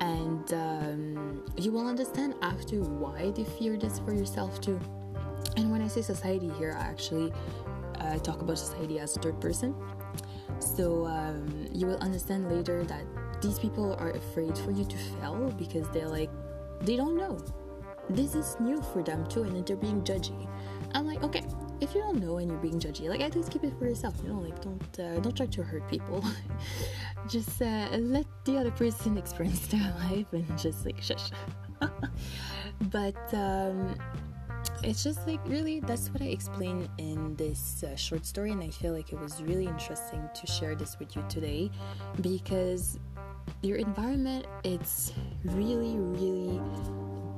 And 0.00 0.52
um, 0.52 1.44
you 1.56 1.72
will 1.72 1.86
understand 1.88 2.34
after 2.42 2.76
why 2.82 3.30
they 3.30 3.44
fear 3.44 3.76
this 3.76 3.98
for 3.98 4.12
yourself 4.12 4.60
too. 4.60 4.78
And 5.56 5.72
when 5.72 5.80
I 5.80 5.88
say 5.88 6.02
society 6.02 6.50
here, 6.58 6.76
I 6.78 6.84
actually 6.84 7.32
uh, 8.00 8.18
talk 8.18 8.42
about 8.42 8.58
society 8.58 8.98
as 8.98 9.16
a 9.16 9.20
third 9.20 9.40
person. 9.40 9.74
So 10.60 11.06
um, 11.06 11.68
you 11.72 11.86
will 11.86 11.98
understand 11.98 12.50
later 12.50 12.84
that 12.84 13.04
these 13.40 13.58
people 13.58 13.94
are 13.98 14.10
afraid 14.10 14.56
for 14.58 14.70
you 14.70 14.84
to 14.84 14.96
fail 14.96 15.54
because 15.58 15.88
they're 15.90 16.08
like, 16.08 16.30
they 16.80 16.96
don't 16.96 17.16
know. 17.16 17.38
This 18.08 18.34
is 18.34 18.56
new 18.60 18.80
for 18.92 19.02
them 19.02 19.26
too, 19.26 19.42
and 19.42 19.66
they're 19.66 19.76
being 19.76 20.02
judgy. 20.02 20.48
I'm 20.94 21.06
like, 21.06 21.22
okay, 21.24 21.42
if 21.80 21.94
you 21.94 22.00
don't 22.00 22.20
know 22.20 22.38
and 22.38 22.50
you're 22.50 22.60
being 22.60 22.78
judgy, 22.78 23.08
like 23.08 23.20
at 23.20 23.34
least 23.34 23.50
keep 23.50 23.64
it 23.64 23.72
for 23.78 23.86
yourself. 23.86 24.14
You 24.22 24.30
know, 24.30 24.38
like 24.38 24.60
don't 24.62 25.00
uh, 25.00 25.20
don't 25.20 25.36
try 25.36 25.46
to 25.46 25.62
hurt 25.62 25.88
people. 25.88 26.24
just 27.28 27.60
uh, 27.60 27.88
let 27.98 28.26
the 28.44 28.58
other 28.58 28.70
person 28.70 29.18
experience 29.22 29.66
their 29.66 29.94
life 30.08 30.32
and 30.32 30.58
just 30.58 30.84
like 30.84 31.02
shush. 31.02 31.30
but 32.90 33.34
um, 33.34 33.94
it's 34.86 35.02
just 35.02 35.26
like 35.26 35.40
really 35.46 35.80
that's 35.80 36.08
what 36.10 36.22
I 36.22 36.26
explained 36.26 36.88
in 36.98 37.34
this 37.34 37.82
uh, 37.82 37.96
short 37.96 38.24
story, 38.24 38.52
and 38.52 38.62
I 38.62 38.70
feel 38.70 38.92
like 38.92 39.12
it 39.12 39.18
was 39.18 39.42
really 39.42 39.66
interesting 39.66 40.28
to 40.32 40.46
share 40.46 40.76
this 40.76 40.96
with 41.00 41.16
you 41.16 41.24
today 41.28 41.70
because 42.20 42.98
your 43.62 43.78
environment 43.78 44.46
it's 44.64 45.12
really 45.44 45.96
really 45.96 46.60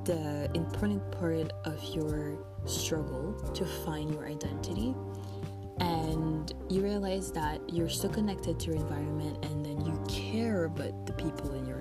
the 0.04 0.50
important 0.54 1.02
part 1.12 1.52
of 1.64 1.82
your 1.94 2.38
struggle 2.66 3.32
to 3.54 3.64
find 3.64 4.12
your 4.12 4.26
identity. 4.26 4.94
And 5.80 6.52
you 6.68 6.82
realize 6.82 7.30
that 7.32 7.60
you're 7.72 7.88
so 7.88 8.08
connected 8.08 8.58
to 8.60 8.66
your 8.66 8.76
environment 8.76 9.44
and 9.44 9.64
then 9.64 9.80
you 9.86 10.02
care 10.08 10.64
about 10.64 11.06
the 11.06 11.12
people 11.12 11.54
in 11.54 11.66
your 11.66 11.77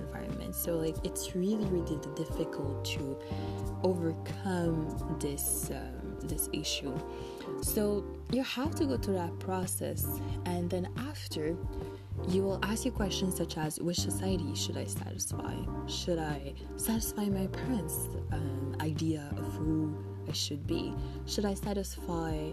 environment 0.48 0.54
so 0.54 0.76
like 0.76 0.96
it's 1.04 1.34
really 1.34 1.64
really 1.66 1.98
difficult 2.14 2.84
to 2.84 3.16
overcome 3.82 5.16
this 5.20 5.70
um, 5.70 6.16
this 6.28 6.48
issue 6.52 6.96
so 7.62 8.04
you 8.30 8.42
have 8.42 8.74
to 8.74 8.84
go 8.84 8.96
through 8.96 9.14
that 9.14 9.36
process 9.38 10.06
and 10.46 10.68
then 10.70 10.88
after 11.08 11.56
you 12.28 12.42
will 12.42 12.58
ask 12.62 12.84
you 12.84 12.90
questions 12.90 13.36
such 13.36 13.56
as 13.56 13.80
which 13.80 14.00
society 14.00 14.52
should 14.54 14.76
I 14.76 14.86
satisfy? 14.86 15.54
Should 15.86 16.18
I 16.18 16.52
satisfy 16.76 17.26
my 17.26 17.46
parents' 17.46 18.08
um, 18.32 18.76
idea 18.80 19.32
of 19.36 19.54
who 19.54 19.96
I 20.28 20.32
should 20.32 20.66
be? 20.66 20.92
Should 21.26 21.44
I 21.44 21.54
satisfy 21.54 22.50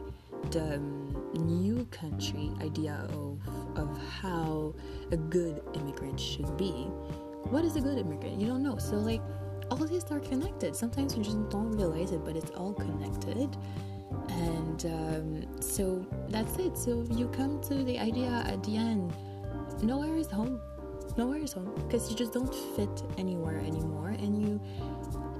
the 0.51 0.75
um, 0.75 1.15
new 1.33 1.85
country 1.89 2.51
idea 2.61 3.07
of, 3.09 3.39
of 3.75 3.97
how 4.21 4.75
a 5.11 5.17
good 5.17 5.61
immigrant 5.73 6.19
should 6.19 6.55
be? 6.57 6.87
What 7.49 7.65
is 7.65 7.75
a 7.75 7.81
good 7.81 7.97
immigrant? 7.97 8.39
You 8.39 8.47
don't 8.47 8.63
know. 8.63 8.77
So, 8.77 8.95
like, 8.95 9.21
all 9.71 9.77
these 9.77 10.03
are 10.11 10.19
connected. 10.19 10.75
Sometimes 10.75 11.15
you 11.17 11.23
just 11.23 11.49
don't 11.49 11.71
realize 11.71 12.11
it, 12.11 12.23
but 12.23 12.35
it's 12.35 12.51
all 12.51 12.73
connected. 12.73 13.55
And 14.29 14.85
um, 14.85 15.61
so 15.61 16.05
that's 16.29 16.57
it. 16.57 16.77
So 16.77 17.05
you 17.11 17.27
come 17.29 17.61
to 17.63 17.83
the 17.83 17.99
idea 17.99 18.43
at 18.47 18.63
the 18.63 18.77
end 18.77 19.13
nowhere 19.83 20.15
is 20.15 20.29
home 20.31 20.61
nowhere 21.17 21.39
is 21.39 21.53
home 21.53 21.71
because 21.75 22.09
you 22.09 22.15
just 22.15 22.33
don't 22.33 22.53
fit 22.75 23.03
anywhere 23.17 23.57
anymore 23.59 24.09
and 24.09 24.41
you 24.41 24.59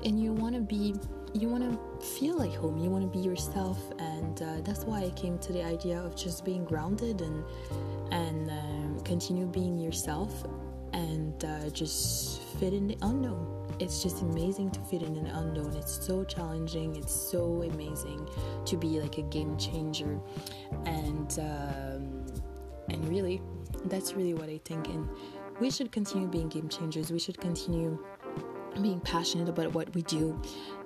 and 0.03 0.21
you 0.21 0.31
want 0.33 0.53
to 0.53 0.61
be 0.61 0.95
you 1.33 1.49
want 1.49 1.63
to 1.63 2.05
feel 2.05 2.37
like 2.37 2.53
home 2.53 2.77
you 2.77 2.89
want 2.89 3.03
to 3.03 3.17
be 3.17 3.23
yourself 3.23 3.77
and 3.99 4.41
uh, 4.41 4.61
that's 4.63 4.85
why 4.85 5.01
i 5.01 5.09
came 5.11 5.37
to 5.39 5.51
the 5.51 5.63
idea 5.63 5.99
of 5.99 6.15
just 6.15 6.45
being 6.45 6.63
grounded 6.63 7.21
and 7.21 7.43
and 8.11 8.49
um, 8.49 8.99
continue 9.03 9.45
being 9.45 9.77
yourself 9.77 10.45
and 10.95 11.45
uh, 11.45 11.69
just 11.69 12.41
fit 12.59 12.73
in 12.73 12.87
the 12.87 12.97
unknown 13.01 13.51
it's 13.79 14.01
just 14.01 14.21
amazing 14.21 14.71
to 14.71 14.79
fit 14.81 15.01
in 15.01 15.15
an 15.17 15.27
unknown 15.27 15.75
it's 15.75 16.05
so 16.05 16.23
challenging 16.23 16.95
it's 16.95 17.13
so 17.13 17.61
amazing 17.63 18.27
to 18.65 18.77
be 18.77 18.99
like 19.01 19.17
a 19.17 19.23
game 19.23 19.57
changer 19.57 20.17
and 20.85 21.39
um, 21.39 22.25
and 22.89 23.07
really 23.09 23.41
that's 23.85 24.13
really 24.13 24.33
what 24.33 24.49
I 24.49 24.59
think. 24.65 24.87
And 24.87 25.07
we 25.59 25.69
should 25.69 25.91
continue 25.91 26.27
being 26.27 26.49
game 26.49 26.69
changers. 26.69 27.11
We 27.11 27.19
should 27.19 27.39
continue 27.39 28.03
being 28.81 28.99
passionate 29.01 29.49
about 29.49 29.73
what 29.73 29.93
we 29.93 30.01
do. 30.03 30.39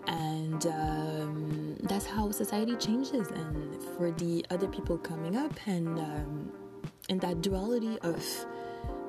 And 0.08 0.66
um, 0.68 1.78
that's 1.84 2.06
how 2.06 2.32
society 2.32 2.76
changes. 2.76 3.30
And 3.30 3.82
for 3.98 4.12
the 4.12 4.46
other 4.50 4.68
people 4.68 4.98
coming 4.98 5.36
up 5.36 5.54
and 5.66 6.00
um, 6.00 6.52
and 7.10 7.20
that 7.22 7.42
duality 7.42 7.98
of 8.00 8.24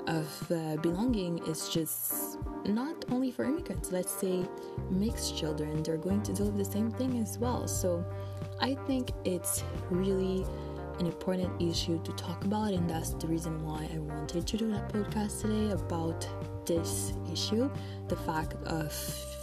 of 0.07 0.53
uh, 0.53 0.77
belonging 0.77 1.39
is 1.47 1.69
just 1.69 2.39
not 2.67 3.05
only 3.11 3.31
for 3.31 3.45
immigrants. 3.45 3.93
Let's 3.93 4.13
say 4.13 4.45
mixed 4.91 5.37
children, 5.37 5.83
they're 5.83 5.97
going 5.97 6.23
to 6.23 6.33
deal 6.33 6.47
with 6.47 6.57
the 6.57 6.73
same 6.73 6.91
thing 6.91 7.19
as 7.19 7.39
well. 7.39 7.67
So 7.67 8.05
I 8.61 8.75
think 8.87 9.13
it's 9.25 9.65
really 9.91 10.47
an 10.99 11.07
important 11.07 11.61
issue 11.61 12.03
to 12.03 12.13
talk 12.13 12.45
about, 12.45 12.73
and 12.73 12.89
that's 12.89 13.11
the 13.15 13.27
reason 13.27 13.65
why 13.65 13.89
I 13.95 13.99
wanted 13.99 14.47
to 14.47 14.57
do 14.57 14.71
that 14.73 14.93
podcast 14.93 15.41
today 15.41 15.71
about 15.73 16.29
this 16.67 17.15
issue 17.33 17.71
the 18.09 18.17
fact 18.17 18.55
of 18.65 18.93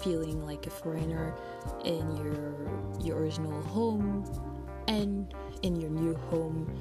feeling 0.01 0.45
like 0.45 0.65
a 0.65 0.69
foreigner 0.69 1.35
in 1.83 2.15
your 2.15 2.55
your 3.01 3.17
original 3.17 3.61
home 3.63 4.23
and 4.87 5.33
in 5.63 5.75
your 5.75 5.89
new 5.89 6.15
home 6.29 6.71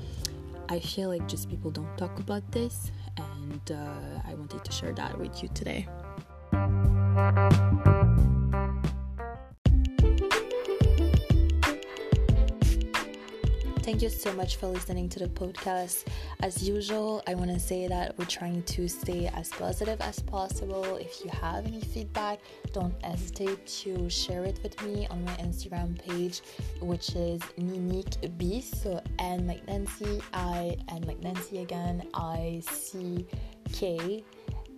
i 0.68 0.78
feel 0.78 1.08
like 1.08 1.26
just 1.26 1.48
people 1.48 1.70
don't 1.70 1.96
talk 1.98 2.18
about 2.20 2.44
this 2.52 2.92
and 3.18 3.72
uh, 3.72 4.20
i 4.28 4.34
wanted 4.34 4.64
to 4.64 4.72
share 4.72 4.92
that 4.92 5.18
with 5.18 5.42
you 5.42 5.48
today 5.54 5.86
Thank 13.86 14.02
you 14.02 14.08
so 14.08 14.32
much 14.32 14.56
for 14.56 14.66
listening 14.66 15.08
to 15.10 15.20
the 15.20 15.28
podcast. 15.28 16.06
As 16.42 16.68
usual, 16.68 17.22
I 17.28 17.36
want 17.36 17.52
to 17.52 17.60
say 17.60 17.86
that 17.86 18.18
we're 18.18 18.24
trying 18.24 18.64
to 18.64 18.88
stay 18.88 19.30
as 19.32 19.48
positive 19.50 20.00
as 20.00 20.18
possible. 20.18 20.96
If 20.96 21.24
you 21.24 21.30
have 21.30 21.64
any 21.66 21.80
feedback, 21.80 22.40
don't 22.72 22.92
hesitate 23.04 23.64
to 23.84 24.10
share 24.10 24.44
it 24.44 24.58
with 24.64 24.82
me 24.82 25.06
on 25.06 25.24
my 25.24 25.30
Instagram 25.34 25.96
page, 26.02 26.40
which 26.80 27.10
is 27.10 27.40
Ninique 27.60 28.36
B. 28.36 28.60
So 28.60 29.00
N 29.20 29.46
like 29.46 29.64
Nancy, 29.68 30.20
I 30.34 30.76
N 30.88 31.02
like 31.02 31.22
Nancy 31.22 31.58
again, 31.58 32.08
I 32.12 32.62
C 32.68 33.24
K, 33.72 34.24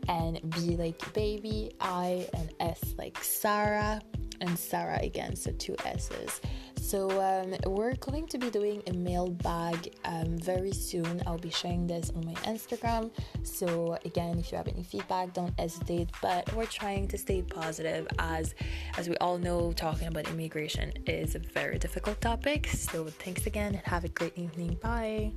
and 0.09 0.39
B 0.51 0.77
like 0.77 1.15
baby, 1.15 1.73
I 1.81 2.29
and 2.35 2.53
S 2.61 2.95
like 2.99 3.17
Sarah, 3.25 4.03
and 4.43 4.59
Sarah 4.59 5.01
again, 5.03 5.35
so 5.35 5.51
two 5.53 5.77
S's. 5.87 6.43
So 6.89 7.11
um, 7.21 7.55
we're 7.71 7.97
going 7.97 8.27
to 8.29 8.39
be 8.39 8.49
doing 8.49 8.83
a 8.87 8.95
mailbag 8.95 9.95
um, 10.07 10.39
very 10.39 10.73
soon. 10.73 11.23
I'll 11.27 11.37
be 11.37 11.51
sharing 11.51 11.87
this 11.87 12.11
on 12.17 12.25
my 12.25 12.33
Instagram. 12.53 13.11
So 13.43 13.99
again, 14.07 14.39
if 14.39 14.51
you 14.51 14.57
have 14.57 14.69
any 14.69 14.83
feedback, 14.83 15.35
don't 15.35 15.53
hesitate. 15.61 16.09
But 16.23 16.51
we're 16.55 16.65
trying 16.65 17.07
to 17.09 17.19
stay 17.19 17.43
positive, 17.43 18.09
as 18.19 18.55
as 18.97 19.07
we 19.07 19.19
all 19.19 19.37
know, 19.37 19.75
talking 19.75 20.09
about 20.09 20.31
immigration 20.31 20.95
is 21.05 21.35
a 21.35 21.41
very 21.41 21.79
difficult 21.79 22.23
topic. 22.23 22.69
So 22.69 23.07
thanks 23.07 23.47
again, 23.47 23.75
and 23.75 23.85
have 23.85 24.05
a 24.05 24.09
great 24.09 24.39
evening. 24.39 24.79
Bye. 24.83 25.33